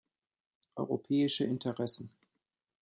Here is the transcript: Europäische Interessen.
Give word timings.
Europäische 0.77 1.43
Interessen. 1.43 2.11